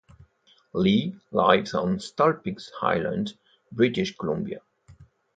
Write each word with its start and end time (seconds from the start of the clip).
Lee 0.73 1.15
lives 1.29 1.75
on 1.75 1.99
Saltspring 1.99 2.57
Island, 2.81 3.37
British 3.71 4.17
Columbia. 4.17 4.61